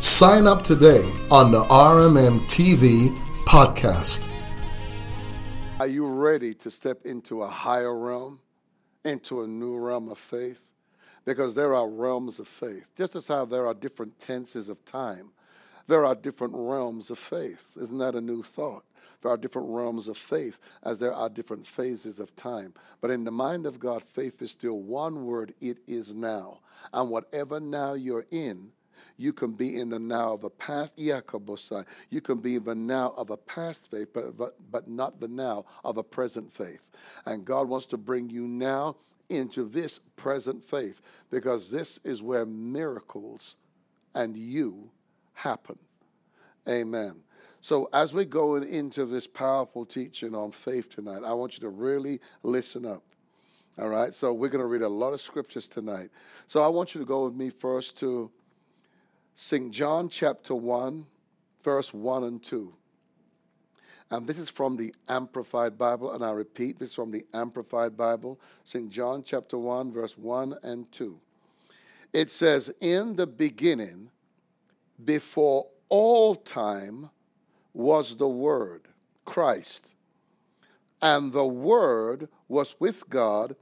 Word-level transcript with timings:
Sign 0.00 0.46
up 0.46 0.62
today 0.62 1.02
on 1.28 1.50
the 1.50 1.64
RMM 1.64 2.42
TV 2.42 3.08
podcast. 3.46 4.28
Are 5.80 5.88
you 5.88 6.06
ready 6.06 6.54
to 6.54 6.70
step 6.70 7.04
into 7.04 7.42
a 7.42 7.48
higher 7.48 7.98
realm, 7.98 8.38
into 9.04 9.42
a 9.42 9.48
new 9.48 9.76
realm 9.76 10.08
of 10.08 10.16
faith? 10.16 10.72
Because 11.24 11.56
there 11.56 11.74
are 11.74 11.88
realms 11.88 12.38
of 12.38 12.46
faith. 12.46 12.88
Just 12.96 13.16
as 13.16 13.26
how 13.26 13.44
there 13.44 13.66
are 13.66 13.74
different 13.74 14.20
tenses 14.20 14.68
of 14.68 14.84
time, 14.84 15.32
there 15.88 16.06
are 16.06 16.14
different 16.14 16.54
realms 16.54 17.10
of 17.10 17.18
faith. 17.18 17.76
Isn't 17.80 17.98
that 17.98 18.14
a 18.14 18.20
new 18.20 18.44
thought? 18.44 18.84
There 19.20 19.32
are 19.32 19.36
different 19.36 19.68
realms 19.68 20.06
of 20.06 20.16
faith 20.16 20.60
as 20.84 21.00
there 21.00 21.12
are 21.12 21.28
different 21.28 21.66
phases 21.66 22.20
of 22.20 22.36
time. 22.36 22.72
But 23.00 23.10
in 23.10 23.24
the 23.24 23.32
mind 23.32 23.66
of 23.66 23.80
God, 23.80 24.04
faith 24.04 24.40
is 24.42 24.52
still 24.52 24.78
one 24.78 25.26
word 25.26 25.54
it 25.60 25.78
is 25.88 26.14
now. 26.14 26.60
And 26.92 27.10
whatever 27.10 27.58
now 27.58 27.94
you're 27.94 28.26
in, 28.30 28.70
you 29.16 29.32
can 29.32 29.52
be 29.52 29.76
in 29.76 29.90
the 29.90 29.98
now 29.98 30.32
of 30.34 30.44
a 30.44 30.50
past. 30.50 30.94
You 30.96 31.20
can 31.22 32.38
be 32.38 32.56
in 32.56 32.64
the 32.64 32.74
now 32.74 33.14
of 33.16 33.30
a 33.30 33.36
past 33.36 33.90
faith, 33.90 34.08
but, 34.12 34.36
but, 34.36 34.56
but 34.70 34.88
not 34.88 35.20
the 35.20 35.28
now 35.28 35.64
of 35.84 35.96
a 35.96 36.02
present 36.02 36.52
faith. 36.52 36.90
And 37.26 37.44
God 37.44 37.68
wants 37.68 37.86
to 37.86 37.96
bring 37.96 38.30
you 38.30 38.46
now 38.46 38.96
into 39.28 39.68
this 39.68 40.00
present 40.16 40.64
faith 40.64 41.00
because 41.30 41.70
this 41.70 41.98
is 42.04 42.22
where 42.22 42.46
miracles 42.46 43.56
and 44.14 44.36
you 44.36 44.90
happen. 45.34 45.78
Amen. 46.68 47.22
So, 47.60 47.88
as 47.92 48.12
we're 48.12 48.24
going 48.24 48.62
into 48.68 49.04
this 49.04 49.26
powerful 49.26 49.84
teaching 49.84 50.34
on 50.34 50.52
faith 50.52 50.94
tonight, 50.94 51.22
I 51.24 51.32
want 51.32 51.54
you 51.54 51.60
to 51.60 51.68
really 51.68 52.20
listen 52.42 52.86
up. 52.86 53.02
All 53.78 53.88
right. 53.88 54.14
So, 54.14 54.32
we're 54.32 54.48
going 54.48 54.62
to 54.62 54.66
read 54.66 54.82
a 54.82 54.88
lot 54.88 55.12
of 55.12 55.20
scriptures 55.20 55.66
tonight. 55.66 56.10
So, 56.46 56.62
I 56.62 56.68
want 56.68 56.94
you 56.94 57.00
to 57.00 57.06
go 57.06 57.24
with 57.24 57.34
me 57.34 57.50
first 57.50 57.98
to 57.98 58.30
St. 59.40 59.70
John 59.72 60.08
chapter 60.08 60.52
1, 60.52 61.06
verse 61.62 61.94
1 61.94 62.24
and 62.24 62.42
2. 62.42 62.74
And 64.10 64.26
this 64.26 64.36
is 64.36 64.48
from 64.48 64.76
the 64.76 64.92
Amplified 65.08 65.78
Bible, 65.78 66.12
and 66.12 66.24
I 66.24 66.32
repeat, 66.32 66.80
this 66.80 66.88
is 66.88 66.94
from 66.96 67.12
the 67.12 67.24
Amplified 67.32 67.96
Bible, 67.96 68.40
St. 68.64 68.90
John 68.90 69.22
chapter 69.22 69.56
1, 69.56 69.92
verse 69.92 70.18
1 70.18 70.56
and 70.64 70.90
2. 70.90 71.20
It 72.12 72.32
says, 72.32 72.72
In 72.80 73.14
the 73.14 73.28
beginning, 73.28 74.10
before 75.04 75.68
all 75.88 76.34
time, 76.34 77.08
was 77.72 78.16
the 78.16 78.28
Word, 78.28 78.88
Christ. 79.24 79.94
And 81.00 81.32
the 81.32 81.46
Word 81.46 82.28
was 82.48 82.74
with 82.80 83.08
God, 83.08 83.54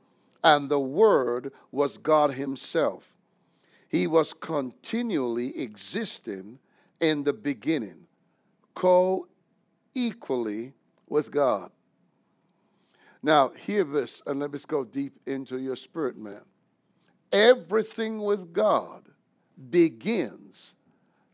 and 0.43 0.71
the 0.71 0.81
Word 0.81 1.53
was 1.71 1.99
God 1.99 2.33
Himself. 2.33 3.13
He 3.89 4.07
was 4.07 4.33
continually 4.33 5.59
existing 5.59 6.59
in 7.01 7.25
the 7.25 7.33
beginning, 7.33 8.07
co 8.75 9.29
equally 9.95 10.73
with 11.09 11.31
God. 11.31 11.71
Now, 13.23 13.49
hear 13.49 13.85
this, 13.85 14.23
and 14.27 14.41
let 14.41 14.55
us 14.55 14.65
go 14.65 14.85
deep 14.85 15.19
into 15.27 15.59
your 15.59 15.77
spirit, 15.77 16.17
man. 16.17 16.43
Everything 17.33 18.23
with 18.23 18.53
God 18.53 19.03
begins 19.71 20.75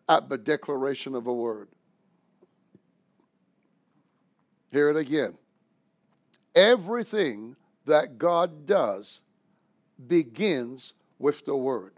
at 0.08 0.28
the 0.28 0.38
declaration 0.38 1.14
of 1.14 1.26
a 1.26 1.32
word. 1.32 1.68
Hear 4.70 4.88
it 4.88 4.96
again. 4.96 5.36
Everything 6.54 7.56
that 7.84 8.18
God 8.18 8.66
does 8.66 9.22
begins 10.06 10.94
with 11.18 11.44
the 11.44 11.56
word. 11.56 11.92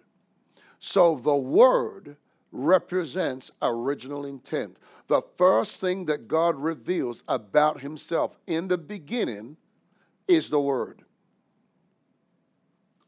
So 0.86 1.14
the 1.14 1.34
word 1.34 2.18
represents 2.52 3.50
original 3.62 4.26
intent. 4.26 4.76
The 5.08 5.22
first 5.38 5.80
thing 5.80 6.04
that 6.04 6.28
God 6.28 6.56
reveals 6.56 7.24
about 7.26 7.80
himself 7.80 8.36
in 8.46 8.68
the 8.68 8.76
beginning 8.76 9.56
is 10.28 10.50
the 10.50 10.60
word. 10.60 11.00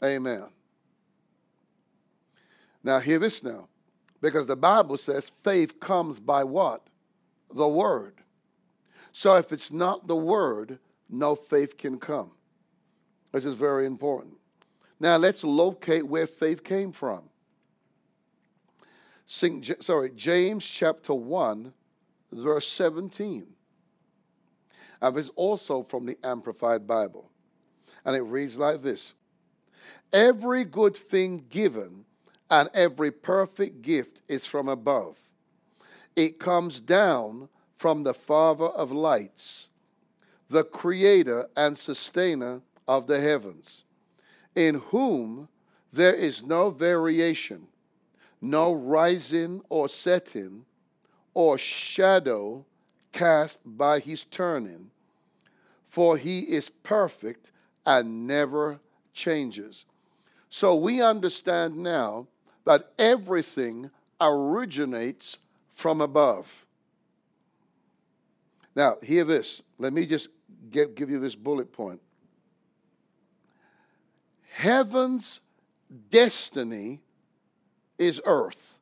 Amen. 0.02 0.46
Now, 2.82 2.98
hear 2.98 3.18
this 3.18 3.42
now. 3.42 3.68
Because 4.22 4.46
the 4.46 4.56
Bible 4.56 4.96
says 4.96 5.30
faith 5.44 5.78
comes 5.78 6.18
by 6.18 6.44
what? 6.44 6.86
The 7.54 7.68
word. 7.68 8.14
So 9.12 9.36
if 9.36 9.52
it's 9.52 9.70
not 9.70 10.08
the 10.08 10.16
word, 10.16 10.78
no 11.10 11.34
faith 11.34 11.76
can 11.76 11.98
come. 11.98 12.30
This 13.32 13.44
is 13.44 13.54
very 13.54 13.84
important. 13.84 14.38
Now, 14.98 15.18
let's 15.18 15.44
locate 15.44 16.06
where 16.06 16.26
faith 16.26 16.64
came 16.64 16.90
from. 16.90 17.28
St. 19.26 19.82
sorry, 19.82 20.10
James 20.14 20.64
chapter 20.64 21.12
1, 21.12 21.72
verse 22.32 22.68
17. 22.68 23.46
And 25.02 25.18
is 25.18 25.30
also 25.30 25.82
from 25.82 26.06
the 26.06 26.16
Amplified 26.24 26.86
Bible. 26.86 27.30
And 28.04 28.14
it 28.14 28.22
reads 28.22 28.56
like 28.58 28.82
this 28.82 29.14
Every 30.12 30.64
good 30.64 30.96
thing 30.96 31.44
given 31.50 32.04
and 32.50 32.70
every 32.72 33.10
perfect 33.10 33.82
gift 33.82 34.22
is 34.28 34.46
from 34.46 34.68
above. 34.68 35.18
It 36.14 36.38
comes 36.38 36.80
down 36.80 37.48
from 37.76 38.04
the 38.04 38.14
Father 38.14 38.66
of 38.66 38.92
lights, 38.92 39.68
the 40.48 40.64
creator 40.64 41.48
and 41.56 41.76
sustainer 41.76 42.62
of 42.86 43.08
the 43.08 43.20
heavens, 43.20 43.84
in 44.54 44.76
whom 44.76 45.48
there 45.92 46.14
is 46.14 46.44
no 46.44 46.70
variation 46.70 47.66
no 48.40 48.72
rising 48.72 49.62
or 49.68 49.88
setting 49.88 50.64
or 51.34 51.58
shadow 51.58 52.64
cast 53.12 53.60
by 53.64 53.98
his 53.98 54.24
turning, 54.24 54.90
for 55.88 56.16
he 56.16 56.40
is 56.40 56.68
perfect 56.68 57.50
and 57.84 58.26
never 58.26 58.78
changes. 59.12 59.84
So 60.50 60.74
we 60.74 61.02
understand 61.02 61.76
now 61.76 62.26
that 62.64 62.92
everything 62.98 63.90
originates 64.20 65.38
from 65.72 66.00
above. 66.00 66.66
Now, 68.74 68.96
hear 69.02 69.24
this. 69.24 69.62
Let 69.78 69.92
me 69.92 70.04
just 70.04 70.28
give, 70.70 70.94
give 70.94 71.10
you 71.10 71.18
this 71.18 71.34
bullet 71.34 71.72
point. 71.72 72.00
Heaven's 74.50 75.40
destiny 76.10 77.00
is 77.98 78.20
earth, 78.24 78.78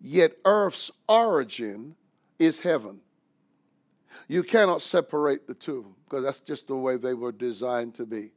yet 0.00 0.32
earth's 0.44 0.90
origin 1.08 1.96
is 2.38 2.60
heaven. 2.60 3.00
You 4.26 4.42
cannot 4.42 4.82
separate 4.82 5.46
the 5.46 5.54
two 5.54 5.94
because 6.04 6.24
that's 6.24 6.40
just 6.40 6.66
the 6.66 6.76
way 6.76 6.96
they 6.96 7.14
were 7.14 7.32
designed 7.32 7.94
to 7.94 8.06
be. 8.06 8.32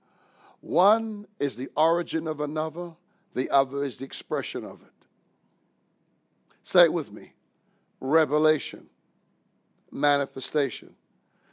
One 0.62 1.26
is 1.40 1.56
the 1.56 1.70
origin 1.76 2.28
of 2.28 2.40
another, 2.40 2.92
the 3.34 3.50
other 3.50 3.84
is 3.84 3.98
the 3.98 4.06
expression 4.06 4.64
of 4.64 4.82
it. 4.82 4.88
Say 6.64 6.84
it 6.84 6.94
with 6.94 7.12
me 7.12 7.34
revelation, 8.00 8.88
manifestation. 9.92 10.96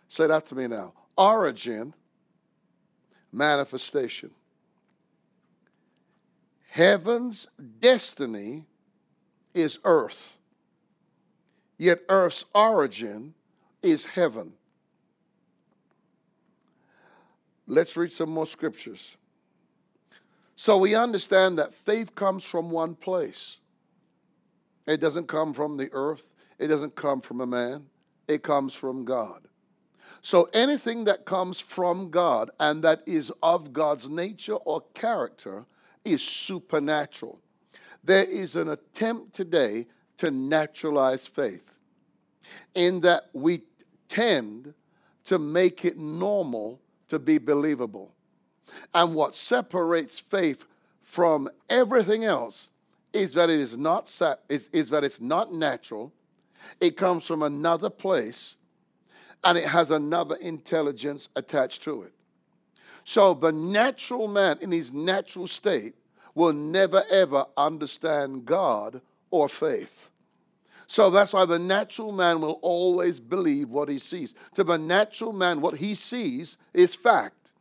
Say 0.09 0.27
that 0.27 0.47
to 0.47 0.55
me 0.55 0.67
now. 0.67 0.95
Origin, 1.17 1.93
manifestation. 3.33 4.31
Heaven's 6.71 7.49
destiny 7.81 8.67
is 9.55 9.79
earth, 9.85 10.37
yet 11.79 12.01
earth's 12.09 12.45
origin 12.55 13.35
is 13.83 14.05
heaven. 14.05 14.53
Let's 17.67 17.97
read 17.97 18.13
some 18.13 18.31
more 18.31 18.47
scriptures. 18.47 19.17
So 20.57 20.77
we 20.77 20.95
understand 20.95 21.59
that 21.59 21.73
faith 21.73 22.15
comes 22.15 22.45
from 22.45 22.71
one 22.71 22.95
place. 22.95 23.59
It 24.87 25.01
doesn't 25.01 25.27
come 25.27 25.55
from 25.55 25.79
the 25.79 25.89
earth, 25.93 26.35
it 26.59 26.67
doesn't 26.67 26.95
come 26.95 27.23
from 27.23 27.41
a 27.41 27.47
man, 27.47 27.87
it 28.29 28.43
comes 28.43 28.75
from 28.75 29.07
God. 29.07 29.49
So 30.21 30.51
anything 30.53 31.05
that 31.05 31.25
comes 31.25 31.61
from 31.61 32.11
God 32.11 32.51
and 32.61 32.85
that 32.85 33.03
is 33.07 33.33
of 33.43 33.73
God's 33.73 34.09
nature 34.09 34.57
or 34.57 34.83
character 34.93 35.65
is 36.13 36.23
supernatural. 36.23 37.39
There 38.05 38.25
is 38.25 38.57
an 38.57 38.69
attempt 38.69 39.35
today 39.35 39.87
to 40.19 40.31
naturalize 40.31 41.27
faith 41.27 41.79
in 42.75 43.01
that 43.01 43.29
we 43.33 43.63
tend 44.09 44.75
to 45.25 45.39
make 45.39 45.85
it 45.85 45.99
normal 45.99 46.81
to 47.09 47.19
be 47.19 47.39
believable. 47.39 48.15
And 48.95 49.15
what 49.15 49.35
separates 49.35 50.19
faith 50.19 50.67
from 51.03 51.49
everything 51.69 52.25
else 52.25 52.71
is 53.13 53.35
that 53.35 53.51
it 53.51 53.61
is 53.61 53.77
not 53.77 54.11
is, 54.49 54.69
is 54.73 54.91
that 54.91 55.05
it's 55.05 55.21
not 55.21 55.53
natural. 55.53 56.13
It 56.81 56.97
comes 56.97 57.27
from 57.27 57.43
another 57.43 57.91
place 57.91 58.57
and 59.45 59.57
it 59.57 59.67
has 59.67 59.91
another 59.91 60.37
intelligence 60.37 61.29
attached 61.37 61.83
to 61.85 62.03
it. 62.03 62.13
So 63.09 63.33
the 63.33 63.53
natural 63.53 64.29
man 64.29 64.59
in 64.61 64.71
his 64.71 64.93
natural 64.93 65.47
state 65.47 65.95
will 66.35 66.53
never 66.53 67.05
ever 67.11 67.47
understand 67.57 68.45
God 68.45 69.01
or 69.31 69.49
faith. 69.49 70.11
So 70.87 71.09
that's 71.09 71.33
why 71.33 71.47
the 71.47 71.59
natural 71.59 72.13
man 72.13 72.43
will 72.43 72.59
always 72.61 73.19
believe 73.19 73.71
what 73.71 73.89
he 73.89 73.99
sees. 73.99 74.35
To 74.57 74.63
the 74.63 74.77
natural 74.77 75.33
man, 75.33 75.63
what 75.63 75.77
he 75.77 75.95
sees 75.95 76.59
is 76.75 76.95
fact. 76.95 77.53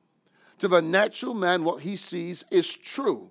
To 0.59 0.67
the 0.67 0.81
natural 0.81 1.33
man, 1.33 1.63
what 1.63 1.81
he 1.81 1.95
sees 1.95 2.43
is 2.51 2.69
true. 2.69 3.29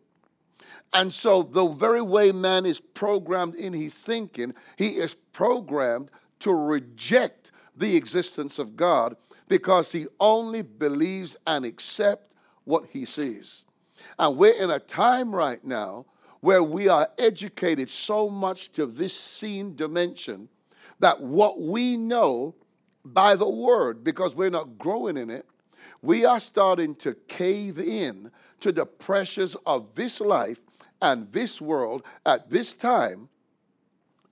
And 0.94 1.12
so, 1.12 1.42
the 1.42 1.66
very 1.66 2.00
way 2.00 2.32
man 2.32 2.64
is 2.64 2.80
programmed 2.80 3.56
in 3.56 3.74
his 3.74 3.94
thinking, 3.94 4.54
he 4.78 4.96
is 4.96 5.16
programmed 5.34 6.10
to 6.40 6.54
reject 6.54 7.52
the 7.76 7.96
existence 7.96 8.58
of 8.58 8.76
God 8.76 9.17
because 9.49 9.93
he 9.93 10.06
only 10.19 10.62
believes 10.62 11.37
and 11.46 11.64
accepts 11.64 12.34
what 12.64 12.87
he 12.90 13.05
sees. 13.05 13.64
And 14.19 14.37
we're 14.37 14.61
in 14.61 14.70
a 14.70 14.78
time 14.78 15.34
right 15.34 15.64
now 15.64 16.06
where 16.40 16.62
we 16.62 16.88
are 16.88 17.08
educated 17.19 17.90
so 17.90 18.28
much 18.28 18.73
to 18.73 18.87
this 18.87 19.19
seen 19.19 19.75
dimension 19.76 20.49
that 21.00 21.20
what 21.20 21.61
we 21.61 21.96
know 21.96 22.55
by 23.05 23.37
the 23.37 23.49
word, 23.49 24.02
because 24.02 24.34
we're 24.34 24.50
not 24.50 24.79
growing 24.79 25.17
in 25.17 25.31
it, 25.31 25.46
we 26.02 26.25
are 26.25 26.40
starting 26.40 26.94
to 26.96 27.14
cave 27.29 27.79
in 27.79 28.31
to 28.61 28.72
the 28.72 28.87
pressures 28.87 29.56
of 29.67 29.94
this 29.94 30.20
life 30.20 30.61
and 31.02 31.31
this 31.32 31.61
world 31.61 32.02
at 32.25 32.50
this 32.50 32.75
time. 32.75 33.29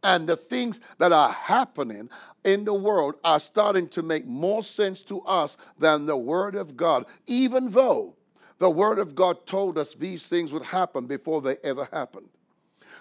And 0.02 0.28
the 0.28 0.36
things 0.36 0.80
that 0.98 1.12
are 1.12 1.32
happening 1.32 2.10
in 2.44 2.64
the 2.64 2.74
world 2.74 3.14
are 3.24 3.40
starting 3.40 3.88
to 3.88 4.02
make 4.02 4.26
more 4.26 4.62
sense 4.62 5.00
to 5.02 5.20
us 5.22 5.56
than 5.78 6.06
the 6.06 6.16
Word 6.16 6.54
of 6.54 6.76
God, 6.76 7.06
even 7.26 7.70
though 7.70 8.14
the 8.58 8.70
Word 8.70 8.98
of 8.98 9.14
God 9.14 9.46
told 9.46 9.78
us 9.78 9.94
these 9.94 10.26
things 10.26 10.52
would 10.52 10.62
happen 10.62 11.06
before 11.06 11.42
they 11.42 11.56
ever 11.64 11.88
happened. 11.92 12.28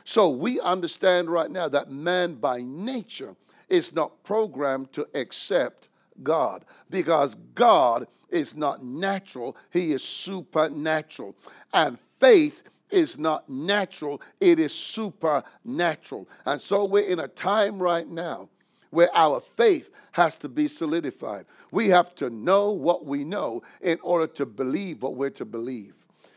So 0.06 0.30
we 0.30 0.60
understand 0.60 1.30
right 1.30 1.50
now 1.50 1.69
that 1.69 1.92
man 1.92 2.36
by 2.36 2.62
nature 2.62 3.36
is 3.69 3.94
not 3.94 4.24
programmed 4.24 4.92
to 4.94 5.07
accept 5.13 5.89
God 6.22 6.66
because 6.89 7.36
God 7.56 8.07
is 8.30 8.56
not 8.56 8.84
natural, 8.84 9.56
He 9.72 9.92
is 9.92 10.04
supernatural. 10.04 11.36
And 11.74 11.98
faith 12.19 12.63
is 12.89 13.18
not 13.18 13.50
natural, 13.50 14.22
it 14.39 14.60
is 14.60 14.74
supernatural. 14.74 16.28
And 16.46 16.62
so 16.62 16.86
we're 16.86 17.07
in 17.07 17.19
a 17.19 17.28
time 17.28 17.81
right 17.81 18.07
now 18.07 18.50
where 18.94 19.10
our 19.16 19.40
faith 19.40 19.90
has 20.12 20.38
to 20.38 20.48
be 20.48 20.68
solidified. 20.68 21.45
We 21.72 21.90
have 21.90 22.13
to 22.16 22.30
know 22.30 22.72
what 22.72 23.06
we 23.06 23.24
know 23.24 23.63
in 23.81 24.00
order 24.04 24.28
to 24.34 24.45
believe 24.45 25.01
what 25.01 25.16
we're 25.16 25.31
to 25.31 25.45
believe. 25.45 25.95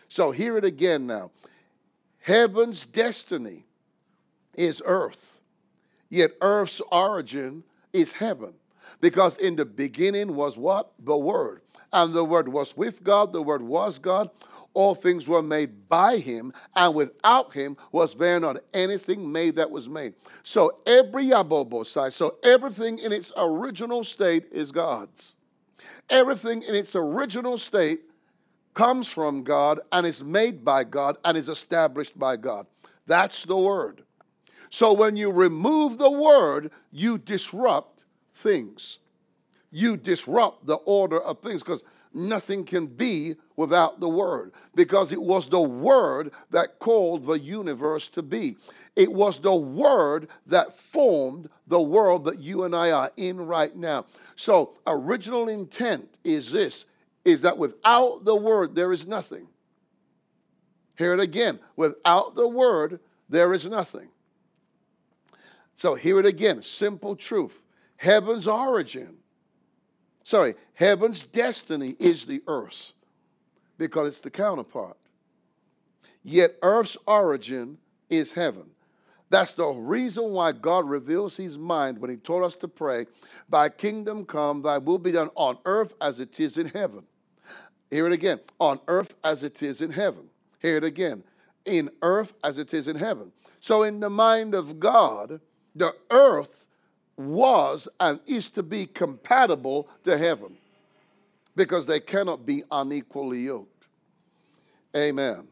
So, 0.09 0.31
hear 0.31 0.57
it 0.57 0.65
again 0.65 1.07
now. 1.07 1.31
Heaven's 2.21 2.87
destiny 2.87 3.65
is 4.55 4.83
earth, 4.85 5.41
yet 6.09 6.33
earth's 6.41 6.81
origin 6.91 7.63
is 7.93 8.13
heaven. 8.13 8.55
Because 9.01 9.37
in 9.37 9.57
the 9.57 9.67
beginning 9.67 10.35
was 10.35 10.57
what? 10.57 10.93
The 10.99 11.17
Word. 11.17 11.61
And 11.93 12.15
the 12.15 12.25
Word 12.25 12.49
was 12.49 12.77
with 12.77 13.05
God, 13.05 13.33
the 13.33 13.43
Word 13.43 13.63
was 13.63 13.99
God 13.99 14.31
all 14.77 14.95
things 14.95 15.27
were 15.27 15.43
made 15.43 15.89
by 15.89 16.19
him, 16.19 16.53
and 16.77 16.95
without 16.95 17.53
him 17.55 17.79
was 17.93 18.15
there 18.15 18.39
not 18.39 18.59
anything 18.75 19.33
made 19.33 19.57
that 19.57 19.71
was 19.71 19.89
made. 19.89 20.13
So 20.43 20.79
every 20.87 21.25
Yabobosai, 21.25 22.13
so 22.13 22.37
everything 22.45 22.99
in 22.99 23.11
its 23.11 23.33
original 23.39 24.05
state 24.05 24.45
is 24.53 24.71
God's. 24.71 25.35
Everything 26.11 26.63
in 26.63 26.75
its 26.75 26.95
original 26.95 27.57
state 27.57 28.03
comes 28.75 29.11
from 29.11 29.43
God 29.43 29.81
and 29.91 30.07
is 30.07 30.23
made 30.23 30.63
by 30.63 30.85
God 30.85 31.17
and 31.25 31.39
is 31.39 31.49
established 31.49 32.19
by 32.19 32.37
God. 32.37 32.67
That's 33.07 33.45
the 33.45 33.57
word. 33.57 34.03
So 34.69 34.93
when 34.93 35.17
you 35.17 35.31
remove 35.31 35.97
the 35.97 36.11
word, 36.11 36.71
you 36.93 37.17
disrupt 37.17 38.05
things. 38.35 38.99
You 39.71 39.97
disrupt 39.97 40.67
the 40.67 40.77
order 40.77 41.19
of 41.21 41.41
things 41.41 41.63
because 41.63 41.83
nothing 42.17 42.65
can 42.65 42.87
be 42.87 43.37
without 43.57 44.01
the 44.01 44.09
Word 44.09 44.53
because 44.75 45.13
it 45.13 45.21
was 45.21 45.49
the 45.49 45.61
Word 45.61 46.33
that 46.51 46.79
called 46.79 47.27
the 47.27 47.39
universe 47.39 48.09
to 48.09 48.23
be. 48.23 48.57
It 48.97 49.13
was 49.13 49.39
the 49.39 49.55
Word 49.55 50.29
that 50.47 50.75
formed 50.75 51.49
the 51.67 51.81
world 51.81 52.25
that 52.25 52.41
you 52.41 52.65
and 52.65 52.75
I 52.75 52.91
are 52.91 53.13
in 53.17 53.39
right 53.39 53.75
now. 53.77 54.07
So, 54.35 54.75
original 54.87 55.49
intent 55.49 56.09
is 56.25 56.51
this 56.51 56.87
is 57.25 57.43
that 57.43 57.59
without 57.59 58.25
the 58.25 58.37
Word, 58.37 58.75
there 58.75 58.93
is 58.93 59.07
nothing. 59.07 59.49
Hear 60.97 61.13
it 61.13 61.21
again. 61.21 61.59
Without 61.75 62.35
the 62.35 62.49
Word, 62.49 63.01
there 63.29 63.53
is 63.53 63.67
nothing. 63.67 64.09
So, 65.75 65.95
hear 65.95 66.19
it 66.21 66.27
again. 66.27 66.63
Simple 66.63 67.17
truth. 67.17 67.63
Heaven's 67.97 68.47
origin 68.47 69.17
sorry, 70.27 70.57
heaven's 70.75 71.23
destiny 71.23 71.95
is 72.01 72.27
the 72.27 72.43
earth 72.49 72.93
because 73.79 74.09
it's 74.09 74.21
the 74.21 74.31
counterpart. 74.31 74.97
Yet 76.25 76.57
earth's 76.63 76.97
origin 77.07 77.79
is 78.11 78.33
heaven. 78.33 78.65
That's 79.31 79.53
the 79.53 79.67
reason 79.67 80.31
why 80.31 80.53
God 80.53 80.89
reveals 80.89 81.37
his 81.37 81.57
mind 81.57 81.99
when 82.01 82.11
he 82.11 82.17
told 82.17 82.43
us 82.43 82.57
to 82.57 82.69
pray, 82.69 83.07
Thy 83.49 83.69
kingdom 83.69 84.25
come, 84.25 84.63
thy 84.63 84.79
will 84.79 84.99
be 84.99 85.13
done 85.13 85.31
on 85.37 85.59
earth 85.65 85.95
as 86.01 86.19
it 86.19 86.39
is 86.41 86.59
in 86.59 86.67
heaven. 86.69 87.05
Hear 87.91 88.09
it 88.09 88.13
again. 88.13 88.41
On 88.59 88.81
earth 88.89 89.15
as 89.23 89.45
it 89.45 89.63
is 89.63 89.81
in 89.81 89.93
heaven. 89.93 90.29
Hear 90.59 90.77
it 90.77 90.85
again. 90.85 91.23
In 91.65 91.91
earth 92.03 92.35
as 92.43 92.59
it 92.59 92.75
is 92.75 92.89
in 92.89 92.97
heaven. 92.97 93.31
So, 93.61 93.85
in 93.85 94.01
the 94.01 94.11
mind 94.11 94.55
of 94.55 94.81
God, 94.81 95.41
the 95.75 95.95
earth 96.11 96.66
was 97.17 97.89
and 97.99 98.21
is 98.27 98.49
to 98.51 98.63
be 98.63 98.87
compatible 98.87 99.89
to 100.05 100.17
heaven 100.19 100.57
because 101.55 101.87
they 101.87 102.01
cannot 102.01 102.45
be 102.45 102.63
unequally 102.71 103.41
yoked. 103.41 103.87
Amen. 104.95 105.49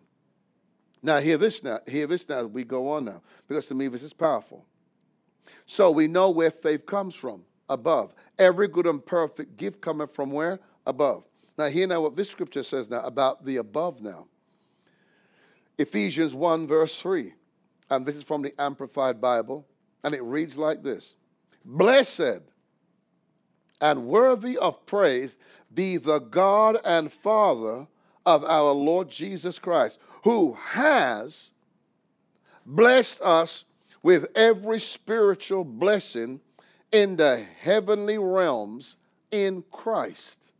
Now, 1.02 1.18
hear 1.18 1.36
this 1.36 1.62
now. 1.62 1.80
Hear 1.86 2.06
this 2.06 2.28
now. 2.28 2.44
We 2.44 2.64
go 2.64 2.90
on 2.92 3.06
now 3.06 3.22
because 3.48 3.66
to 3.66 3.74
me 3.74 3.88
this 3.88 4.02
is 4.02 4.12
powerful. 4.12 4.64
So 5.66 5.90
we 5.90 6.08
know 6.08 6.30
where 6.30 6.50
faith 6.50 6.86
comes 6.86 7.14
from 7.14 7.42
above. 7.68 8.14
Every 8.38 8.68
good 8.68 8.86
and 8.86 9.04
perfect 9.04 9.56
gift 9.56 9.80
cometh 9.80 10.14
from 10.14 10.30
where? 10.30 10.60
Above. 10.86 11.24
Now, 11.56 11.66
hear 11.68 11.86
now 11.86 12.00
what 12.00 12.16
this 12.16 12.30
scripture 12.30 12.62
says 12.62 12.90
now 12.90 13.02
about 13.02 13.44
the 13.44 13.56
above 13.56 14.00
now. 14.00 14.26
Ephesians 15.78 16.34
1, 16.34 16.66
verse 16.66 17.00
3. 17.00 17.32
And 17.90 18.06
this 18.06 18.16
is 18.16 18.22
from 18.22 18.42
the 18.42 18.54
Amplified 18.60 19.20
Bible. 19.20 19.66
And 20.02 20.14
it 20.14 20.22
reads 20.22 20.56
like 20.56 20.82
this 20.82 21.16
Blessed 21.64 22.42
and 23.80 24.06
worthy 24.06 24.58
of 24.58 24.84
praise 24.86 25.38
be 25.72 25.96
the 25.96 26.18
God 26.18 26.78
and 26.84 27.12
Father 27.12 27.86
of 28.26 28.44
our 28.44 28.72
Lord 28.72 29.08
Jesus 29.08 29.58
Christ, 29.58 29.98
who 30.22 30.56
has 30.68 31.52
blessed 32.64 33.20
us 33.22 33.64
with 34.02 34.26
every 34.34 34.78
spiritual 34.78 35.64
blessing 35.64 36.40
in 36.92 37.16
the 37.16 37.44
heavenly 37.60 38.18
realms 38.18 38.96
in 39.30 39.64
Christ. 39.70 40.52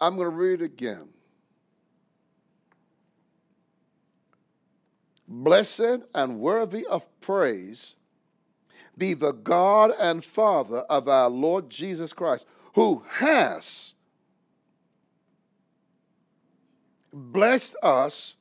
I'm 0.00 0.16
going 0.16 0.30
to 0.30 0.36
read 0.36 0.60
it 0.60 0.64
again. 0.64 1.13
Blessed 5.26 6.04
and 6.14 6.38
worthy 6.38 6.86
of 6.86 7.06
praise 7.20 7.96
be 8.96 9.14
the 9.14 9.32
God 9.32 9.92
and 9.98 10.24
Father 10.24 10.78
of 10.80 11.08
our 11.08 11.28
Lord 11.28 11.70
Jesus 11.70 12.12
Christ, 12.12 12.46
who 12.74 13.02
has 13.08 13.94
blessed 17.12 17.76
us 17.82 18.36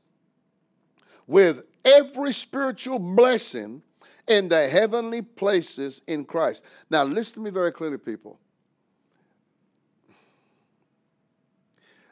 with 1.27 1.63
every 1.85 2.33
spiritual 2.33 2.99
blessing 2.99 3.81
in 4.27 4.49
the 4.49 4.67
heavenly 4.67 5.21
places 5.21 6.01
in 6.07 6.25
Christ. 6.25 6.63
Now, 6.89 7.03
listen 7.03 7.35
to 7.35 7.39
me 7.41 7.49
very 7.49 7.71
clearly, 7.71 7.97
people. 7.97 8.39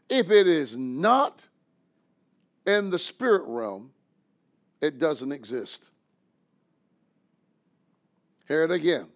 If 0.09 0.29
it 0.29 0.47
is 0.47 0.75
not 0.75 1.47
in 2.65 2.89
the 2.89 2.99
spirit 2.99 3.43
realm, 3.45 3.91
it 4.81 4.99
doesn't 4.99 5.31
exist. 5.31 5.91
Hear 8.47 8.63
it 8.63 8.71
again. 8.71 9.07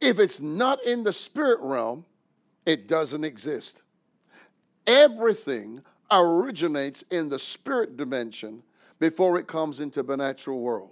If 0.00 0.18
it's 0.18 0.40
not 0.40 0.82
in 0.84 1.04
the 1.04 1.12
spirit 1.12 1.60
realm, 1.60 2.04
it 2.66 2.88
doesn't 2.88 3.24
exist. 3.24 3.82
Everything 4.86 5.82
originates 6.10 7.04
in 7.10 7.28
the 7.28 7.38
spirit 7.38 7.96
dimension 7.96 8.62
before 8.98 9.38
it 9.38 9.46
comes 9.46 9.80
into 9.80 10.02
the 10.02 10.16
natural 10.16 10.60
world. 10.60 10.90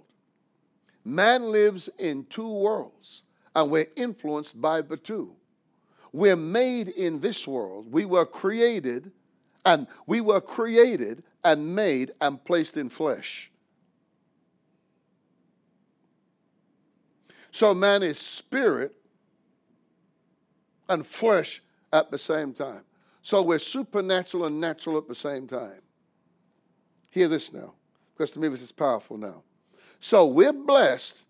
Man 1.03 1.43
lives 1.43 1.89
in 1.97 2.25
two 2.25 2.47
worlds, 2.47 3.23
and 3.55 3.69
we're 3.69 3.87
influenced 3.95 4.59
by 4.59 4.81
the 4.81 4.97
two. 4.97 5.35
We're 6.11 6.35
made 6.35 6.89
in 6.89 7.19
this 7.19 7.47
world. 7.47 7.91
We 7.91 8.05
were 8.05 8.25
created, 8.25 9.11
and 9.65 9.87
we 10.07 10.21
were 10.21 10.41
created 10.41 11.23
and 11.43 11.75
made 11.75 12.11
and 12.21 12.43
placed 12.43 12.77
in 12.77 12.89
flesh. 12.89 13.51
So 17.51 17.73
man 17.73 18.03
is 18.03 18.19
spirit 18.19 18.95
and 20.87 21.05
flesh 21.05 21.61
at 21.91 22.11
the 22.11 22.17
same 22.17 22.53
time. 22.53 22.83
So 23.21 23.41
we're 23.41 23.59
supernatural 23.59 24.45
and 24.45 24.59
natural 24.59 24.97
at 24.97 25.07
the 25.07 25.15
same 25.15 25.47
time. 25.47 25.81
Hear 27.09 27.27
this 27.27 27.51
now, 27.51 27.73
because 28.13 28.31
to 28.31 28.39
me 28.39 28.47
this 28.47 28.61
is 28.61 28.71
powerful 28.71 29.17
now. 29.17 29.43
So 29.99 30.27
we're 30.27 30.53
blessed 30.53 31.25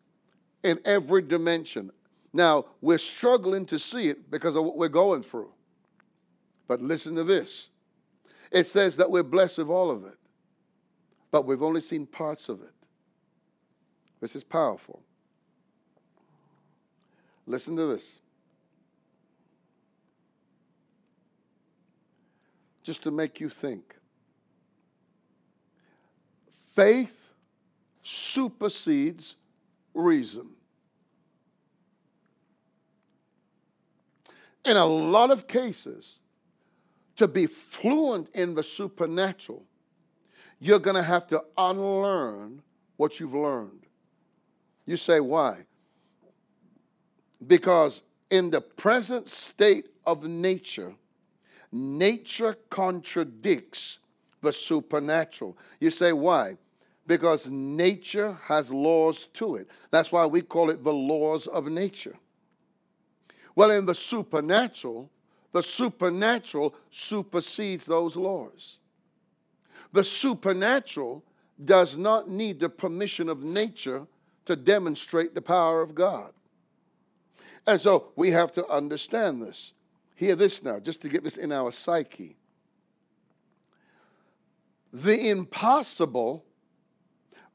in 0.64 0.80
every 0.86 1.22
dimension. 1.22 1.92
Now, 2.32 2.66
we're 2.82 3.00
struggling 3.00 3.66
to 3.68 3.80
see 3.80 4.10
it 4.10 4.30
because 4.30 4.56
of 4.56 4.64
what 4.64 4.78
we're 4.78 4.88
going 4.88 5.24
through. 5.24 5.52
But 6.68 6.82
listen 6.82 7.16
to 7.16 7.24
this 7.24 7.70
it 8.52 8.66
says 8.66 8.98
that 8.98 9.12
we're 9.12 9.24
blessed 9.24 9.60
with 9.60 9.70
all 9.70 9.92
of 9.92 10.06
it, 10.06 10.18
but 11.32 11.46
we've 11.46 11.64
only 11.64 11.82
seen 11.82 12.06
parts 12.06 12.50
of 12.50 12.62
it. 12.62 12.74
This 14.20 14.36
is 14.36 14.44
powerful. 14.44 15.02
Listen 17.46 17.76
to 17.76 17.86
this. 17.86 18.20
Just 22.84 23.04
to 23.04 23.12
make 23.12 23.40
you 23.40 23.50
think. 23.50 23.96
Faith 26.74 27.34
supersedes 28.04 29.36
reason. 29.94 30.50
In 34.66 34.78
a 34.78 34.86
lot 34.86 35.32
of 35.32 35.48
cases, 35.48 36.20
to 37.20 37.28
be 37.28 37.46
fluent 37.48 38.30
in 38.34 38.56
the 38.56 38.64
supernatural, 38.64 39.66
you're 40.58 40.80
going 40.80 40.96
to 40.96 41.04
have 41.04 41.28
to 41.28 41.44
unlearn 41.58 42.62
what 42.96 43.20
you've 43.20 43.34
learned. 43.34 43.86
You 44.86 44.96
say, 44.96 45.20
why? 45.20 45.66
Because 47.46 48.04
in 48.30 48.50
the 48.50 48.62
present 48.62 49.28
state 49.28 49.88
of 50.06 50.24
nature, 50.24 50.94
nature 51.74 52.58
contradicts 52.70 54.00
the 54.42 54.54
supernatural. 54.54 55.58
You 55.82 55.90
say, 55.90 56.14
why? 56.14 56.56
Because 57.06 57.50
nature 57.50 58.38
has 58.44 58.72
laws 58.72 59.28
to 59.34 59.58
it. 59.58 59.68
That's 59.92 60.10
why 60.10 60.26
we 60.26 60.42
call 60.42 60.70
it 60.70 60.86
the 60.86 60.94
laws 60.94 61.48
of 61.48 61.68
nature. 61.68 62.16
Well, 63.56 63.72
in 63.72 63.86
the 63.86 63.96
supernatural, 63.96 65.10
the 65.52 65.64
supernatural 65.64 66.76
supersedes 66.92 67.86
those 67.86 68.16
laws. 68.16 68.78
The 69.92 70.04
supernatural 70.04 71.24
does 71.64 71.98
not 71.98 72.30
need 72.30 72.60
the 72.60 72.70
permission 72.70 73.30
of 73.30 73.44
nature 73.44 74.06
to 74.46 74.56
demonstrate 74.56 75.34
the 75.36 75.42
power 75.42 75.82
of 75.82 75.96
God. 75.96 76.32
And 77.66 77.80
so 77.80 78.12
we 78.16 78.32
have 78.32 78.52
to 78.54 78.68
understand 78.68 79.42
this. 79.42 79.74
Hear 80.16 80.36
this 80.36 80.64
now, 80.64 80.80
just 80.80 81.02
to 81.02 81.10
get 81.10 81.24
this 81.24 81.38
in 81.38 81.52
our 81.52 81.72
psyche. 81.72 82.36
The 84.92 85.30
impossible 85.30 86.44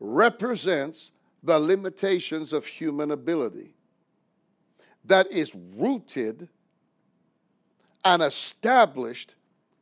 represents 0.01 1.13
the 1.43 1.59
limitations 1.59 2.53
of 2.53 2.65
human 2.65 3.11
ability 3.11 3.75
that 5.05 5.31
is 5.31 5.55
rooted 5.55 6.49
and 8.05 8.23
established 8.23 9.35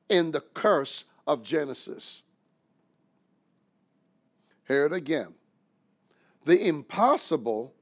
in 0.09 0.31
the 0.31 0.41
curse 0.41 1.05
of 1.27 1.43
Genesis. 1.43 2.23
Hear 4.67 4.87
it 4.87 4.93
again. 4.93 5.35
The 6.45 6.69
impossible 6.69 7.75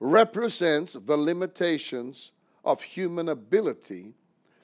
represents 0.00 0.96
the 1.06 1.16
limitations 1.16 2.32
of 2.64 2.82
human 2.82 3.28
ability 3.28 4.14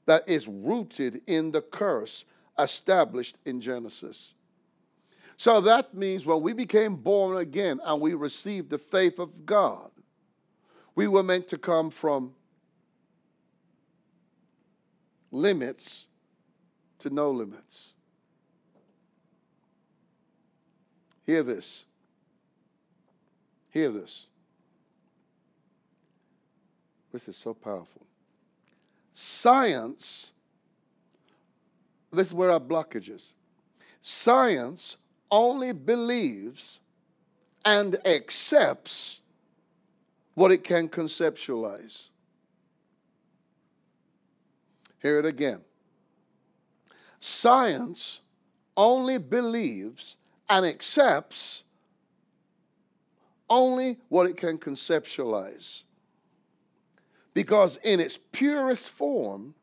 that 0.07 0.29
is 0.29 0.49
rooted 0.49 1.23
in 1.27 1.51
the 1.51 1.63
curse 1.63 2.25
established 2.59 3.37
in 3.45 3.61
Genesis. 3.61 4.35
So 5.37 5.61
that 5.63 5.95
means 5.95 6.27
when 6.27 6.43
we 6.43 6.53
became 6.53 6.97
born 6.97 7.39
again 7.39 7.81
and 7.85 8.01
we 8.01 8.15
received 8.15 8.69
the 8.69 8.79
faith 8.79 9.19
of 9.19 9.47
God, 9.47 9.91
we 10.95 11.09
were 11.09 11.23
meant 11.23 11.49
to 11.49 11.59
come 11.59 11.91
from 11.91 12.35
limits 15.31 16.07
to 16.99 17.11
no 17.11 17.31
limits. 17.31 17.95
Hear 21.25 21.43
this. 21.43 21.85
Hear 23.71 23.91
this. 23.91 24.27
This 27.13 27.29
is 27.29 27.37
so 27.37 27.55
powerful. 27.55 28.03
Science, 29.13 30.33
this 32.13 32.29
is 32.29 32.35
where 32.35 32.51
our 32.51 32.61
blockage 32.61 33.11
is. 33.11 33.35
Science 34.01 34.97
only 35.31 35.73
believes 35.73 36.81
and 37.65 37.97
accepts 38.07 39.21
what 40.35 40.51
it 40.51 40.65
can 40.65 40.89
conceptualize. 40.89 42.11
Hear 45.01 45.19
it 45.19 45.27
again. 45.27 45.61
Science 47.21 48.21
only 48.77 49.19
believes 49.19 50.17
and 50.49 50.65
accepts 50.65 51.65
only 53.49 53.99
what 54.09 54.29
it 54.29 54.37
can 54.37 54.59
conceptualize. 54.59 55.85
Because 57.35 57.79
in 57.83 58.01
its 58.01 58.19
purest 58.33 58.89
form, 58.89 59.55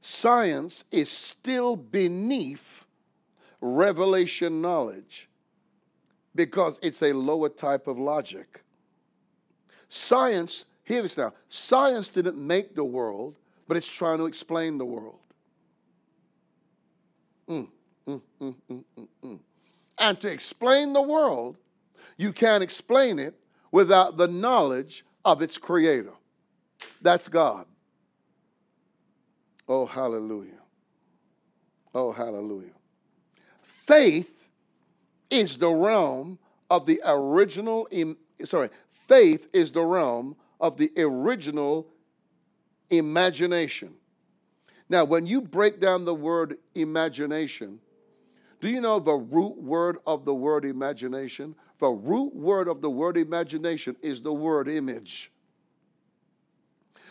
science 0.00 0.84
is 0.90 1.10
still 1.10 1.76
beneath 1.76 2.84
revelation 3.60 4.60
knowledge 4.60 5.28
because 6.34 6.78
it's 6.82 7.02
a 7.02 7.12
lower 7.12 7.48
type 7.48 7.86
of 7.86 7.98
logic. 7.98 8.62
Science, 9.88 10.66
hear 10.84 11.02
this 11.02 11.16
now, 11.16 11.32
science 11.48 12.10
didn't 12.10 12.36
make 12.36 12.74
the 12.74 12.84
world, 12.84 13.36
but 13.68 13.76
it's 13.76 13.88
trying 13.88 14.18
to 14.18 14.26
explain 14.26 14.78
the 14.78 14.84
world. 14.84 15.18
Mm, 17.48 17.68
mm, 18.06 18.20
mm, 18.40 18.54
mm, 18.70 18.84
mm, 18.98 19.08
mm. 19.24 19.40
and 19.98 20.20
to 20.20 20.28
explain 20.28 20.92
the 20.92 21.02
world, 21.02 21.56
you 22.16 22.32
can't 22.32 22.62
explain 22.62 23.18
it 23.18 23.34
without 23.70 24.16
the 24.16 24.26
knowledge 24.26 25.04
of 25.24 25.42
its 25.42 25.58
creator. 25.58 26.12
That's 27.02 27.28
God. 27.28 27.66
Oh, 29.68 29.86
hallelujah. 29.86 30.60
Oh, 31.94 32.12
hallelujah. 32.12 32.70
Faith 33.62 34.48
is 35.30 35.58
the 35.58 35.70
realm 35.70 36.38
of 36.70 36.86
the 36.86 37.00
original, 37.04 37.88
sorry, 38.44 38.70
faith 38.90 39.48
is 39.52 39.72
the 39.72 39.82
realm 39.82 40.36
of 40.60 40.76
the 40.76 40.90
original 40.96 41.86
imagination. 42.90 43.94
Now, 44.88 45.04
when 45.04 45.26
you 45.26 45.40
break 45.40 45.80
down 45.80 46.04
the 46.04 46.14
word 46.14 46.58
imagination, 46.74 47.80
do 48.60 48.68
you 48.68 48.80
know 48.80 49.00
the 49.00 49.14
root 49.14 49.56
word 49.56 49.98
of 50.06 50.24
the 50.24 50.34
word 50.34 50.64
imagination? 50.64 51.54
The 51.78 51.88
root 51.88 52.34
word 52.34 52.68
of 52.68 52.80
the 52.80 52.90
word 52.90 53.16
imagination 53.16 53.96
is 54.00 54.22
the 54.22 54.32
word 54.32 54.68
image. 54.68 55.30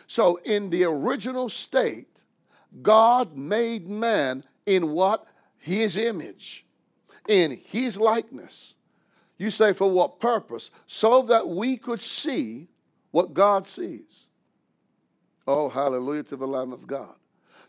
So, 0.08 0.38
in 0.44 0.70
the 0.70 0.84
original 0.86 1.50
state, 1.50 2.24
God 2.82 3.38
made 3.38 3.88
man 3.88 4.44
in 4.65 4.91
what? 4.91 5.25
His 5.58 5.98
image, 5.98 6.65
in 7.27 7.60
his 7.65 7.98
likeness. 7.98 8.75
You 9.38 9.51
say, 9.51 9.74
for 9.74 9.89
what 9.89 10.20
purpose? 10.20 10.72
So 10.88 11.24
that 11.24 11.48
we 11.48 11.77
could 11.77 12.01
see 12.01 12.67
what 13.12 13.34
God 13.34 13.67
sees. 13.67 14.29
Oh, 15.48 15.70
hallelujah 15.70 16.24
to 16.24 16.36
the 16.36 16.48
Lamb 16.48 16.74
of 16.74 16.88
God. 16.88 17.16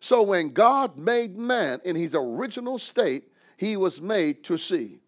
So 0.00 0.22
when 0.22 0.50
God 0.50 0.98
made 0.98 1.36
man 1.36 1.80
in 1.84 1.96
his 1.96 2.14
original 2.14 2.78
state, 2.78 3.24
he 3.56 3.76
was 3.76 4.00
made 4.00 4.44
to 4.44 4.56
see. 4.56 5.00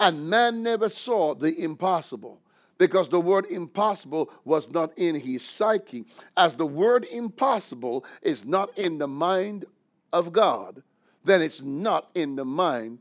And 0.00 0.28
man 0.28 0.62
never 0.62 0.88
saw 0.88 1.34
the 1.34 1.56
impossible 1.56 2.40
because 2.78 3.08
the 3.08 3.20
word 3.20 3.46
impossible 3.46 4.30
was 4.44 4.70
not 4.70 4.96
in 4.98 5.14
his 5.14 5.44
psyche. 5.44 6.04
As 6.36 6.54
the 6.54 6.66
word 6.66 7.04
impossible 7.04 8.04
is 8.22 8.44
not 8.44 8.76
in 8.78 8.98
the 8.98 9.06
mind 9.06 9.64
of 10.12 10.32
God, 10.32 10.82
then 11.24 11.40
it's 11.40 11.62
not 11.62 12.10
in 12.14 12.36
the 12.36 12.44
mind 12.44 12.98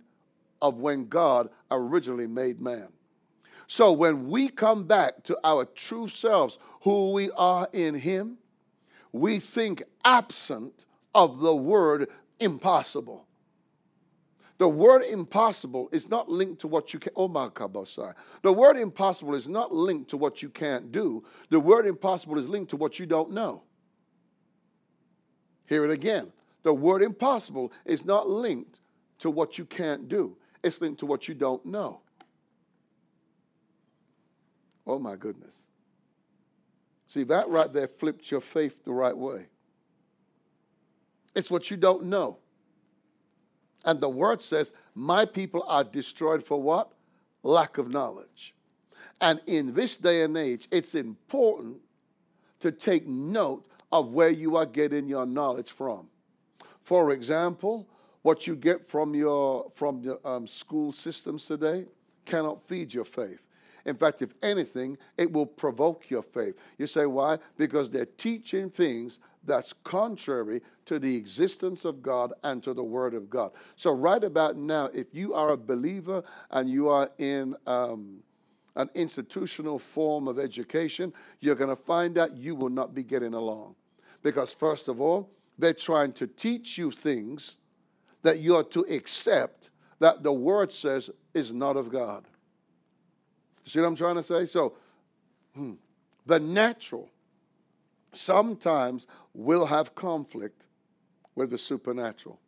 of 0.61 0.77
when 0.77 1.07
God 1.07 1.49
originally 1.71 2.27
made 2.27 2.61
man. 2.61 2.87
So 3.67 3.91
when 3.91 4.29
we 4.29 4.49
come 4.49 4.83
back 4.83 5.23
to 5.23 5.37
our 5.43 5.65
true 5.65 6.07
selves, 6.07 6.59
who 6.81 7.11
we 7.11 7.31
are 7.31 7.67
in 7.73 7.95
Him, 7.95 8.37
we 9.13 9.39
think 9.39 9.83
absent 10.03 10.85
of 11.15 11.39
the 11.39 11.55
word 11.55 12.09
impossible. 12.39 13.27
The 14.57 14.67
word 14.67 15.03
impossible 15.03 15.89
is 15.91 16.09
not 16.09 16.29
linked 16.29 16.61
to 16.61 16.67
what 16.67 16.93
you 16.93 16.99
can. 16.99 17.13
Oh 17.15 17.27
my 17.27 17.47
kabosai. 17.47 18.13
The 18.41 18.51
word 18.51 18.77
impossible 18.77 19.35
is 19.35 19.47
not 19.47 19.73
linked 19.73 20.09
to 20.11 20.17
what 20.17 20.41
you 20.41 20.49
can't 20.49 20.91
do. 20.91 21.23
The 21.49 21.59
word 21.59 21.85
impossible 21.85 22.37
is 22.37 22.49
linked 22.49 22.71
to 22.71 22.77
what 22.77 22.99
you 22.99 23.05
don't 23.05 23.31
know. 23.31 23.63
Hear 25.65 25.85
it 25.85 25.91
again. 25.91 26.31
The 26.63 26.73
word 26.73 27.01
impossible 27.01 27.71
is 27.85 28.05
not 28.05 28.29
linked 28.29 28.79
to 29.19 29.29
what 29.29 29.57
you 29.57 29.65
can't 29.65 30.07
do. 30.07 30.37
It's 30.63 30.79
linked 30.81 30.99
to 30.99 31.05
what 31.05 31.27
you 31.27 31.35
don't 31.35 31.65
know. 31.65 32.01
Oh 34.87 34.99
my 34.99 35.15
goodness. 35.15 35.67
See, 37.13 37.21
that 37.25 37.47
right 37.47 37.71
there 37.71 37.87
flipped 37.87 38.31
your 38.31 38.41
faith 38.41 38.83
the 38.83 38.91
right 38.91 39.15
way. 39.15 39.45
It's 41.35 41.51
what 41.51 41.69
you 41.69 41.77
don't 41.77 42.05
know. 42.05 42.39
And 43.85 44.01
the 44.01 44.09
word 44.09 44.41
says, 44.41 44.71
My 44.95 45.23
people 45.23 45.63
are 45.67 45.83
destroyed 45.83 46.43
for 46.43 46.59
what? 46.59 46.91
Lack 47.43 47.77
of 47.77 47.91
knowledge. 47.91 48.55
And 49.21 49.39
in 49.45 49.75
this 49.75 49.95
day 49.95 50.23
and 50.23 50.35
age, 50.35 50.67
it's 50.71 50.95
important 50.95 51.81
to 52.61 52.71
take 52.71 53.07
note 53.07 53.63
of 53.91 54.15
where 54.15 54.31
you 54.31 54.55
are 54.55 54.65
getting 54.65 55.07
your 55.07 55.27
knowledge 55.27 55.71
from. 55.71 56.07
For 56.81 57.11
example, 57.11 57.87
what 58.23 58.47
you 58.47 58.55
get 58.55 58.89
from 58.89 59.13
your 59.13 59.71
from 59.75 60.01
the 60.01 60.27
um, 60.27 60.47
school 60.47 60.91
systems 60.91 61.45
today 61.45 61.85
cannot 62.25 62.63
feed 62.63 62.91
your 62.91 63.05
faith. 63.05 63.47
In 63.85 63.95
fact, 63.95 64.21
if 64.21 64.33
anything, 64.41 64.97
it 65.17 65.31
will 65.31 65.45
provoke 65.45 66.09
your 66.09 66.21
faith. 66.21 66.55
You 66.77 66.87
say, 66.87 67.05
why? 67.05 67.39
Because 67.57 67.89
they're 67.89 68.05
teaching 68.05 68.69
things 68.69 69.19
that's 69.45 69.73
contrary 69.83 70.61
to 70.85 70.99
the 70.99 71.15
existence 71.15 71.83
of 71.83 72.01
God 72.01 72.33
and 72.43 72.63
to 72.63 72.73
the 72.73 72.83
Word 72.83 73.13
of 73.13 73.29
God. 73.29 73.51
So, 73.75 73.91
right 73.91 74.23
about 74.23 74.55
now, 74.55 74.85
if 74.93 75.07
you 75.13 75.33
are 75.33 75.49
a 75.49 75.57
believer 75.57 76.23
and 76.51 76.69
you 76.69 76.87
are 76.87 77.09
in 77.17 77.55
um, 77.67 78.23
an 78.75 78.89
institutional 78.95 79.79
form 79.79 80.27
of 80.27 80.39
education, 80.39 81.13
you're 81.41 81.55
going 81.55 81.75
to 81.75 81.81
find 81.81 82.17
out 82.17 82.35
you 82.37 82.55
will 82.55 82.69
not 82.69 82.93
be 82.93 83.03
getting 83.03 83.33
along. 83.33 83.75
Because, 84.21 84.53
first 84.53 84.87
of 84.87 85.01
all, 85.01 85.29
they're 85.57 85.73
trying 85.73 86.13
to 86.13 86.27
teach 86.27 86.77
you 86.77 86.89
things 86.89 87.57
that 88.23 88.39
you 88.39 88.55
are 88.55 88.63
to 88.63 88.81
accept 88.89 89.71
that 89.99 90.23
the 90.23 90.33
Word 90.33 90.71
says 90.71 91.09
is 91.33 91.51
not 91.51 91.75
of 91.75 91.89
God. 91.89 92.25
See 93.65 93.79
what 93.79 93.87
I'm 93.87 93.95
trying 93.95 94.15
to 94.15 94.23
say? 94.23 94.45
So, 94.45 94.73
hmm, 95.55 95.73
the 96.25 96.39
natural 96.39 97.09
sometimes 98.11 99.07
will 99.33 99.65
have 99.65 99.95
conflict 99.95 100.67
with 101.35 101.49
the 101.49 101.57
supernatural. 101.57 102.39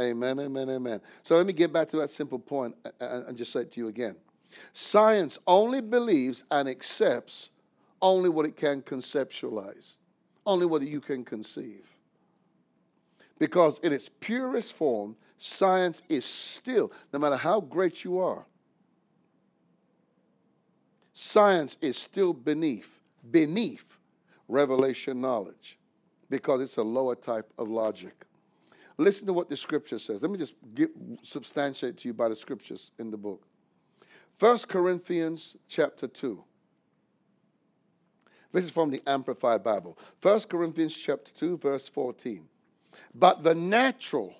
Amen, 0.00 0.40
amen, 0.40 0.70
amen. 0.70 1.00
So 1.22 1.36
let 1.36 1.46
me 1.46 1.52
get 1.52 1.72
back 1.72 1.88
to 1.90 1.96
that 1.98 2.10
simple 2.10 2.38
point 2.38 2.74
and 3.00 3.36
just 3.36 3.52
say 3.52 3.60
it 3.60 3.72
to 3.72 3.80
you 3.80 3.88
again. 3.88 4.16
Science 4.72 5.38
only 5.46 5.80
believes 5.80 6.44
and 6.50 6.68
accepts 6.68 7.50
only 8.02 8.28
what 8.28 8.44
it 8.44 8.56
can 8.56 8.82
conceptualize, 8.82 9.98
only 10.46 10.66
what 10.66 10.82
you 10.82 11.00
can 11.00 11.24
conceive. 11.24 11.86
Because 13.38 13.78
in 13.80 13.92
its 13.92 14.10
purest 14.20 14.72
form, 14.72 15.16
science 15.38 16.02
is 16.08 16.24
still, 16.24 16.92
no 17.12 17.18
matter 17.18 17.36
how 17.36 17.60
great 17.60 18.04
you 18.04 18.18
are, 18.18 18.46
Science 21.14 21.76
is 21.80 21.96
still 21.96 22.34
beneath, 22.34 23.00
beneath 23.30 23.98
revelation 24.48 25.20
knowledge 25.20 25.78
because 26.28 26.60
it's 26.60 26.76
a 26.76 26.82
lower 26.82 27.14
type 27.14 27.50
of 27.56 27.70
logic. 27.70 28.24
Listen 28.98 29.26
to 29.28 29.32
what 29.32 29.48
the 29.48 29.56
scripture 29.56 30.00
says. 30.00 30.22
Let 30.22 30.32
me 30.32 30.38
just 30.38 30.54
substantiate 31.22 31.98
to 31.98 32.08
you 32.08 32.14
by 32.14 32.28
the 32.28 32.34
scriptures 32.34 32.90
in 32.98 33.12
the 33.12 33.16
book. 33.16 33.46
1 34.40 34.58
Corinthians 34.68 35.56
chapter 35.68 36.08
2. 36.08 36.42
This 38.50 38.64
is 38.64 38.70
from 38.72 38.90
the 38.90 39.02
Amplified 39.06 39.62
Bible. 39.62 39.96
1 40.20 40.40
Corinthians 40.42 40.96
chapter 40.96 41.32
2, 41.32 41.58
verse 41.58 41.86
14. 41.88 42.44
But 43.14 43.44
the 43.44 43.54
natural, 43.54 44.34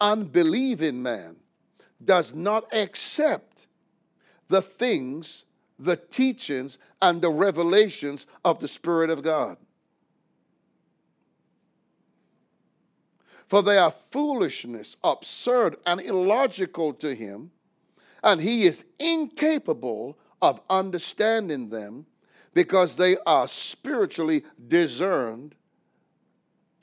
unbelieving 0.00 1.02
man 1.02 1.36
does 2.02 2.34
not 2.34 2.72
accept 2.74 3.66
the 4.48 4.62
things 4.62 5.44
the 5.78 5.96
teachings 5.96 6.78
and 7.00 7.22
the 7.22 7.30
revelations 7.30 8.26
of 8.44 8.58
the 8.58 8.68
Spirit 8.68 9.10
of 9.10 9.22
God. 9.22 9.56
For 13.46 13.62
they 13.62 13.78
are 13.78 13.90
foolishness, 13.90 14.96
absurd, 15.02 15.76
and 15.86 16.00
illogical 16.00 16.92
to 16.94 17.14
him, 17.14 17.50
and 18.22 18.40
he 18.40 18.64
is 18.64 18.84
incapable 18.98 20.18
of 20.42 20.60
understanding 20.68 21.70
them 21.70 22.06
because 22.52 22.96
they 22.96 23.16
are 23.26 23.48
spiritually 23.48 24.44
discerned. 24.66 25.54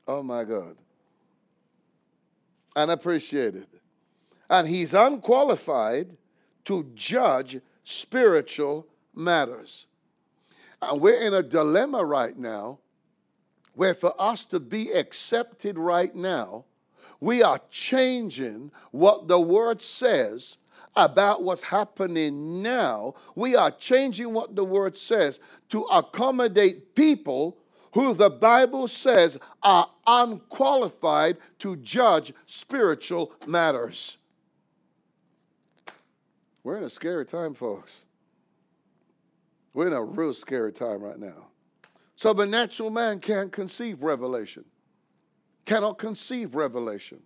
Oh 0.08 0.24
my 0.24 0.44
God. 0.44 0.76
And 2.76 2.90
appreciated. 2.90 3.68
And 4.50 4.68
he's 4.68 4.94
unqualified 4.94 6.18
to 6.66 6.90
judge 6.96 7.60
spiritual 7.86 8.86
matters. 9.14 9.86
And 10.82 11.00
we're 11.00 11.22
in 11.22 11.34
a 11.34 11.44
dilemma 11.44 12.04
right 12.04 12.38
now 12.38 12.80
where 13.76 13.94
for 13.94 14.14
us 14.20 14.44
to 14.46 14.60
be 14.60 14.92
accepted 14.92 15.78
right 15.78 16.14
now, 16.14 16.66
we 17.22 17.44
are 17.44 17.60
changing 17.70 18.72
what 18.92 19.28
the 19.28 19.40
word 19.40 19.82
says 19.82 20.58
about 20.96 21.44
what's 21.44 21.64
happening 21.64 22.62
now. 22.62 23.16
We 23.36 23.56
are 23.56 23.72
changing 23.72 24.34
what 24.34 24.56
the 24.56 24.66
word 24.66 24.98
says 24.98 25.40
to 25.70 25.84
accommodate 25.84 26.96
people 26.96 27.58
who 27.94 28.14
the 28.14 28.30
Bible 28.30 28.88
says 28.88 29.38
are 29.64 29.90
unqualified 30.06 31.38
to 31.60 31.78
judge 31.78 32.34
spiritual 32.46 33.32
matters. 33.48 34.18
We're 36.66 36.78
in 36.78 36.84
a 36.84 36.90
scary 36.90 37.28
time, 37.28 37.54
folks. 37.54 37.94
We're 39.76 39.86
in 39.86 39.94
a 39.94 40.04
real 40.04 40.34
scary 40.34 40.74
time 40.74 41.00
right 41.00 41.20
now. 41.20 41.46
So 42.16 42.34
the 42.34 42.48
natural 42.48 42.90
man 42.90 43.20
can't 43.20 43.52
conceive 43.52 44.02
revelation, 44.02 44.66
cannot 45.66 46.00
conceive 46.00 46.56
revelation, 46.56 47.22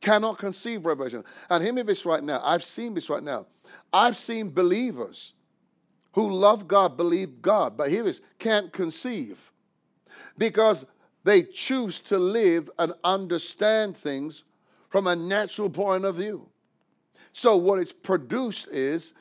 cannot 0.00 0.38
conceive 0.38 0.86
revelation. 0.86 1.24
And 1.50 1.62
hear 1.62 1.74
me 1.74 1.82
this 1.82 2.06
right 2.06 2.24
now. 2.24 2.40
I've 2.42 2.64
seen 2.64 2.94
this 2.94 3.10
right 3.10 3.22
now. 3.22 3.44
I've 3.92 4.16
seen 4.16 4.48
believers 4.48 5.34
who 6.12 6.32
love 6.32 6.66
God, 6.66 6.96
believe 6.96 7.42
God, 7.42 7.76
but 7.76 7.90
here 7.90 8.06
is 8.06 8.22
can't 8.38 8.72
conceive 8.72 9.52
because 10.38 10.86
they 11.22 11.42
choose 11.42 12.00
to 12.00 12.16
live 12.16 12.70
and 12.78 12.94
understand 13.04 13.94
things 13.94 14.44
from 14.88 15.06
a 15.06 15.14
natural 15.14 15.68
point 15.68 16.06
of 16.06 16.16
view. 16.16 16.48
So 17.36 17.56
what 17.56 17.80
it's 17.80 17.92
produced 17.92 18.68
is 18.68 19.12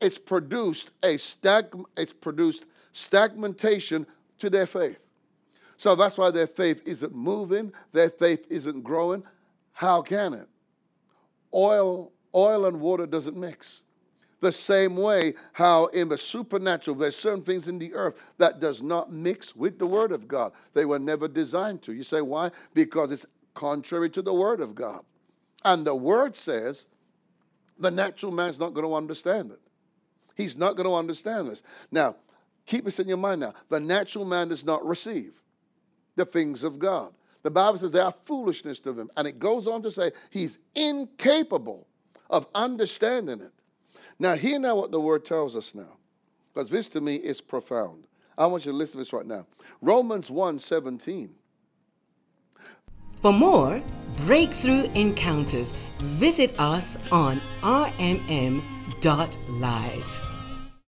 it's 0.00 0.18
produced 0.18 0.92
a 1.02 1.16
stag 1.16 1.66
it's 1.96 2.12
produced 2.12 2.64
stagnation 2.92 4.06
to 4.38 4.48
their 4.48 4.66
faith. 4.66 5.04
So 5.76 5.96
that's 5.96 6.16
why 6.16 6.30
their 6.30 6.46
faith 6.46 6.80
isn't 6.86 7.12
moving, 7.12 7.72
their 7.92 8.08
faith 8.08 8.46
isn't 8.48 8.82
growing. 8.82 9.24
How 9.72 10.00
can 10.00 10.32
it? 10.32 10.48
Oil, 11.52 12.12
oil 12.34 12.66
and 12.66 12.80
water 12.80 13.04
doesn't 13.04 13.36
mix. 13.36 13.82
The 14.40 14.52
same 14.52 14.96
way 14.96 15.34
how 15.52 15.86
in 15.86 16.08
the 16.08 16.18
supernatural 16.18 16.96
there's 16.96 17.16
certain 17.16 17.42
things 17.42 17.66
in 17.66 17.80
the 17.80 17.92
earth 17.94 18.22
that 18.38 18.60
does 18.60 18.80
not 18.80 19.12
mix 19.12 19.56
with 19.56 19.80
the 19.80 19.86
word 19.86 20.12
of 20.12 20.28
God. 20.28 20.52
They 20.72 20.84
were 20.84 21.00
never 21.00 21.26
designed 21.26 21.82
to. 21.82 21.92
You 21.92 22.04
say 22.04 22.20
why? 22.20 22.52
Because 22.74 23.10
it's 23.10 23.26
contrary 23.54 24.08
to 24.10 24.22
the 24.22 24.34
word 24.34 24.60
of 24.60 24.76
God. 24.76 25.00
And 25.64 25.84
the 25.84 25.96
word 25.96 26.36
says 26.36 26.86
the 27.78 27.90
natural 27.90 28.32
man's 28.32 28.58
not 28.58 28.74
going 28.74 28.86
to 28.86 28.94
understand 28.94 29.50
it. 29.50 29.60
He's 30.34 30.56
not 30.56 30.76
going 30.76 30.88
to 30.88 30.94
understand 30.94 31.48
this. 31.48 31.62
Now, 31.90 32.16
keep 32.66 32.84
this 32.84 32.98
in 32.98 33.08
your 33.08 33.16
mind 33.16 33.40
now. 33.40 33.54
The 33.68 33.80
natural 33.80 34.24
man 34.24 34.48
does 34.48 34.64
not 34.64 34.86
receive 34.86 35.32
the 36.14 36.26
things 36.26 36.62
of 36.62 36.78
God. 36.78 37.12
The 37.42 37.50
Bible 37.50 37.78
says 37.78 37.90
they 37.90 38.00
are 38.00 38.14
foolishness 38.24 38.80
to 38.80 38.92
them. 38.92 39.10
And 39.16 39.26
it 39.26 39.38
goes 39.38 39.68
on 39.68 39.82
to 39.82 39.90
say 39.90 40.12
he's 40.30 40.58
incapable 40.74 41.86
of 42.28 42.46
understanding 42.54 43.40
it. 43.40 43.52
Now, 44.18 44.34
hear 44.34 44.58
now 44.58 44.76
what 44.76 44.90
the 44.90 45.00
word 45.00 45.24
tells 45.24 45.54
us 45.54 45.74
now, 45.74 45.96
because 46.52 46.70
this 46.70 46.88
to 46.88 47.00
me 47.00 47.16
is 47.16 47.40
profound. 47.40 48.06
I 48.36 48.46
want 48.46 48.66
you 48.66 48.72
to 48.72 48.76
listen 48.76 48.92
to 48.92 48.98
this 48.98 49.12
right 49.12 49.26
now. 49.26 49.46
Romans 49.80 50.30
1 50.30 50.58
17. 50.58 51.34
For 53.22 53.32
more 53.32 53.82
breakthrough 54.26 54.84
encounters, 54.96 55.70
visit 55.98 56.58
us 56.58 56.98
on 57.12 57.40
rmm.live. 57.62 58.56